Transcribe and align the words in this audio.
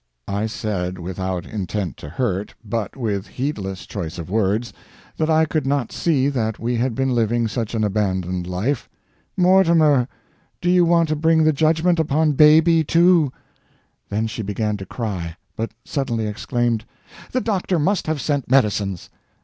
I 0.27 0.47
said, 0.47 0.97
without 0.97 1.45
intent 1.45 1.95
to 1.97 2.09
hurt, 2.09 2.55
but 2.65 2.97
with 2.97 3.27
heedless 3.27 3.85
choice 3.85 4.17
of 4.17 4.31
words, 4.31 4.73
that 5.17 5.29
I 5.29 5.45
could 5.45 5.67
not 5.67 5.91
see 5.91 6.27
that 6.27 6.57
we 6.57 6.75
had 6.77 6.95
been 6.95 7.13
living 7.13 7.47
such 7.47 7.75
an 7.75 7.83
abandoned 7.83 8.47
life. 8.47 8.89
"Mortimer! 9.37 10.07
Do 10.59 10.71
you 10.71 10.85
want 10.85 11.09
to 11.09 11.15
bring 11.15 11.43
the 11.43 11.53
judgment 11.53 11.99
upon 11.99 12.31
Baby, 12.31 12.83
too!" 12.83 13.31
Then 14.09 14.25
she 14.25 14.41
began 14.41 14.75
to 14.77 14.87
cry, 14.87 15.35
but 15.55 15.71
suddenly 15.85 16.25
exclaimed: 16.25 16.83
"The 17.31 17.41
doctor 17.41 17.77
must 17.77 18.07
have 18.07 18.19
sent 18.19 18.49
medicines!" 18.49 19.11